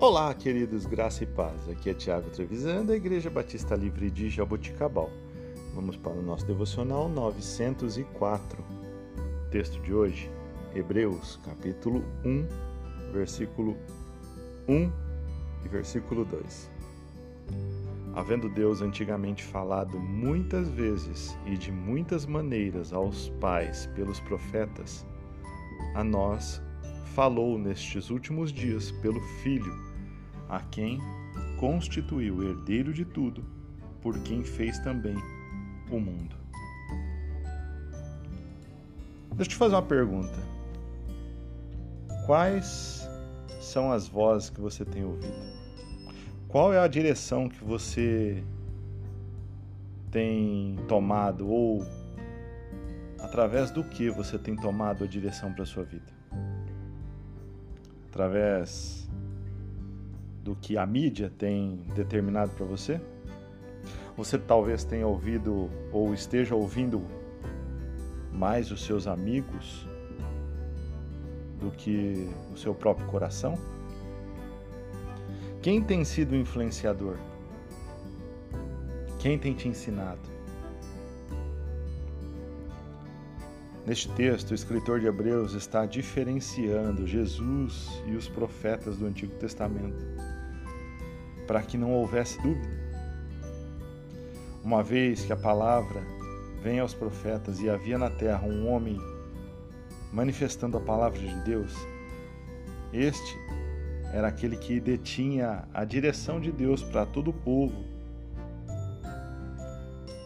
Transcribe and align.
Olá, 0.00 0.32
queridos, 0.32 0.86
graça 0.86 1.24
e 1.24 1.26
paz. 1.26 1.68
Aqui 1.68 1.90
é 1.90 1.94
Tiago 1.94 2.30
Trevisan, 2.30 2.84
da 2.84 2.94
Igreja 2.94 3.28
Batista 3.28 3.74
Livre 3.74 4.08
de 4.12 4.30
Jaboticabal. 4.30 5.10
Vamos 5.74 5.96
para 5.96 6.12
o 6.12 6.22
nosso 6.22 6.46
devocional 6.46 7.08
904. 7.08 8.64
Texto 9.50 9.80
de 9.80 9.92
hoje, 9.92 10.30
Hebreus, 10.72 11.40
capítulo 11.44 12.04
1, 12.24 12.46
versículo 13.12 13.76
1 14.68 14.88
e 15.64 15.68
versículo 15.68 16.24
2. 16.24 16.70
Havendo 18.14 18.48
Deus 18.48 18.80
antigamente 18.80 19.42
falado 19.42 19.98
muitas 19.98 20.68
vezes 20.68 21.36
e 21.44 21.56
de 21.56 21.72
muitas 21.72 22.24
maneiras 22.24 22.92
aos 22.92 23.30
pais 23.40 23.86
pelos 23.96 24.20
profetas, 24.20 25.04
a 25.96 26.04
nós 26.04 26.62
falou 27.16 27.58
nestes 27.58 28.10
últimos 28.10 28.52
dias 28.52 28.92
pelo 28.92 29.20
Filho 29.42 29.87
a 30.48 30.60
quem 30.60 30.98
constituiu 31.58 32.42
herdeiro 32.42 32.92
de 32.92 33.04
tudo, 33.04 33.44
por 34.00 34.18
quem 34.20 34.42
fez 34.42 34.78
também 34.78 35.16
o 35.90 35.98
mundo. 35.98 36.36
Deixa 39.34 39.42
eu 39.42 39.46
te 39.46 39.56
fazer 39.56 39.74
uma 39.74 39.82
pergunta. 39.82 40.38
Quais 42.26 43.08
são 43.60 43.92
as 43.92 44.08
vozes 44.08 44.50
que 44.50 44.60
você 44.60 44.84
tem 44.84 45.04
ouvido? 45.04 45.58
Qual 46.48 46.72
é 46.72 46.78
a 46.78 46.88
direção 46.88 47.48
que 47.48 47.62
você 47.62 48.42
tem 50.10 50.76
tomado 50.88 51.48
ou 51.48 51.86
através 53.20 53.70
do 53.70 53.84
que 53.84 54.10
você 54.10 54.38
tem 54.38 54.56
tomado 54.56 55.04
a 55.04 55.06
direção 55.06 55.52
para 55.52 55.62
a 55.62 55.66
sua 55.66 55.84
vida? 55.84 56.12
Através 58.08 59.08
do 60.48 60.56
que 60.56 60.78
a 60.78 60.86
mídia 60.86 61.30
tem 61.36 61.76
determinado 61.94 62.50
para 62.52 62.64
você? 62.64 62.98
Você 64.16 64.38
talvez 64.38 64.82
tenha 64.82 65.06
ouvido 65.06 65.68
ou 65.92 66.14
esteja 66.14 66.54
ouvindo 66.54 67.02
mais 68.32 68.70
os 68.70 68.82
seus 68.82 69.06
amigos 69.06 69.86
do 71.60 71.70
que 71.70 72.30
o 72.50 72.56
seu 72.56 72.74
próprio 72.74 73.06
coração? 73.08 73.56
Quem 75.60 75.82
tem 75.82 76.02
sido 76.02 76.34
influenciador? 76.34 77.18
Quem 79.18 79.38
tem 79.38 79.52
te 79.52 79.68
ensinado? 79.68 80.37
Neste 83.88 84.10
texto, 84.10 84.50
o 84.50 84.54
escritor 84.54 85.00
de 85.00 85.06
Hebreus 85.06 85.54
está 85.54 85.86
diferenciando 85.86 87.06
Jesus 87.06 87.88
e 88.06 88.14
os 88.16 88.28
profetas 88.28 88.98
do 88.98 89.06
Antigo 89.06 89.34
Testamento 89.36 90.04
para 91.46 91.62
que 91.62 91.78
não 91.78 91.94
houvesse 91.94 92.36
dúvida. 92.42 92.68
Uma 94.62 94.82
vez 94.82 95.24
que 95.24 95.32
a 95.32 95.36
palavra 95.38 96.02
vem 96.62 96.80
aos 96.80 96.92
profetas 96.92 97.60
e 97.60 97.70
havia 97.70 97.96
na 97.96 98.10
terra 98.10 98.46
um 98.46 98.68
homem 98.68 98.98
manifestando 100.12 100.76
a 100.76 100.80
palavra 100.80 101.18
de 101.18 101.34
Deus, 101.46 101.74
este 102.92 103.38
era 104.12 104.28
aquele 104.28 104.58
que 104.58 104.78
detinha 104.80 105.66
a 105.72 105.86
direção 105.86 106.38
de 106.38 106.52
Deus 106.52 106.82
para 106.82 107.06
todo 107.06 107.30
o 107.30 107.32
povo. 107.32 107.82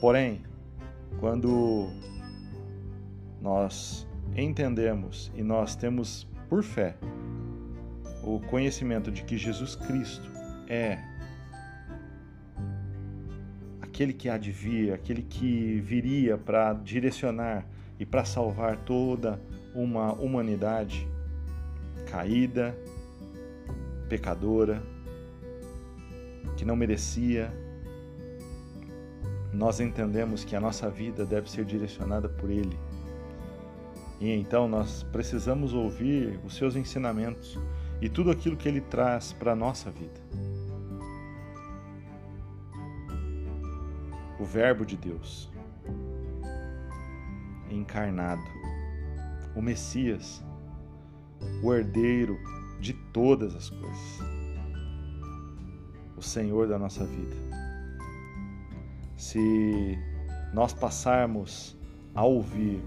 Porém, 0.00 0.42
quando 1.20 1.88
nós 3.44 4.08
entendemos 4.34 5.30
e 5.34 5.42
nós 5.42 5.76
temos 5.76 6.26
por 6.48 6.62
fé 6.62 6.96
o 8.22 8.40
conhecimento 8.40 9.12
de 9.12 9.22
que 9.22 9.36
Jesus 9.36 9.76
Cristo 9.76 10.30
é 10.66 10.98
aquele 13.82 14.14
que 14.14 14.30
advia, 14.30 14.94
aquele 14.94 15.22
que 15.22 15.78
viria 15.80 16.38
para 16.38 16.72
direcionar 16.72 17.66
e 18.00 18.06
para 18.06 18.24
salvar 18.24 18.78
toda 18.78 19.38
uma 19.74 20.14
humanidade 20.14 21.06
caída, 22.06 22.74
pecadora, 24.08 24.82
que 26.56 26.64
não 26.64 26.76
merecia. 26.76 27.52
Nós 29.52 29.80
entendemos 29.80 30.44
que 30.44 30.56
a 30.56 30.60
nossa 30.60 30.88
vida 30.88 31.26
deve 31.26 31.50
ser 31.50 31.66
direcionada 31.66 32.26
por 32.26 32.50
Ele. 32.50 32.78
E 34.20 34.30
então 34.30 34.68
nós 34.68 35.02
precisamos 35.12 35.74
ouvir 35.74 36.38
os 36.44 36.56
seus 36.56 36.76
ensinamentos 36.76 37.58
e 38.00 38.08
tudo 38.08 38.30
aquilo 38.30 38.56
que 38.56 38.68
Ele 38.68 38.80
traz 38.80 39.32
para 39.32 39.52
a 39.52 39.56
nossa 39.56 39.90
vida. 39.90 40.24
o 44.38 44.44
Verbo 44.44 44.84
de 44.84 44.96
Deus 44.96 45.50
encarnado, 47.70 48.42
o 49.56 49.62
Messias, 49.62 50.44
o 51.62 51.72
herdeiro 51.72 52.38
de 52.78 52.92
todas 52.92 53.54
as 53.56 53.70
coisas, 53.70 54.18
o 56.16 56.22
Senhor 56.22 56.68
da 56.68 56.78
nossa 56.78 57.04
vida. 57.04 57.34
Se 59.16 59.98
nós 60.52 60.72
passarmos 60.72 61.76
a 62.14 62.22
ouvir 62.24 62.80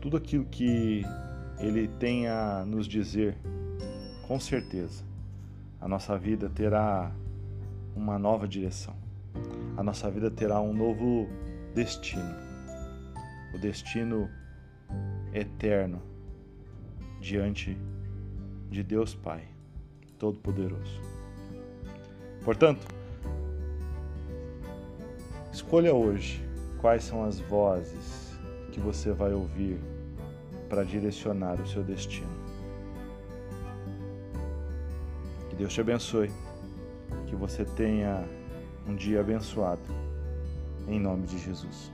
tudo 0.00 0.16
aquilo 0.16 0.44
que 0.44 1.02
Ele 1.58 1.88
tem 1.98 2.28
a 2.28 2.64
nos 2.64 2.86
dizer, 2.86 3.36
com 4.26 4.38
certeza 4.38 5.04
a 5.80 5.88
nossa 5.88 6.18
vida 6.18 6.48
terá 6.48 7.12
uma 7.94 8.18
nova 8.18 8.46
direção 8.46 8.96
a 9.78 9.82
nossa 9.82 10.10
vida 10.10 10.28
terá 10.28 10.60
um 10.60 10.72
novo 10.72 11.28
destino. 11.72 12.34
O 13.54 13.58
destino 13.58 14.28
eterno 15.32 16.02
diante 17.20 17.78
de 18.68 18.82
Deus 18.82 19.14
Pai 19.14 19.46
Todo-Poderoso. 20.18 21.00
Portanto, 22.44 22.88
escolha 25.52 25.94
hoje 25.94 26.42
quais 26.80 27.04
são 27.04 27.22
as 27.22 27.38
vozes 27.38 28.27
que 28.78 28.84
você 28.84 29.12
vai 29.12 29.32
ouvir 29.32 29.80
para 30.68 30.84
direcionar 30.84 31.60
o 31.60 31.66
seu 31.66 31.82
destino. 31.82 32.30
Que 35.50 35.56
Deus 35.56 35.72
te 35.72 35.80
abençoe, 35.80 36.30
que 37.26 37.34
você 37.34 37.64
tenha 37.64 38.24
um 38.86 38.94
dia 38.94 39.20
abençoado. 39.20 39.82
Em 40.86 41.00
nome 41.00 41.26
de 41.26 41.38
Jesus. 41.38 41.90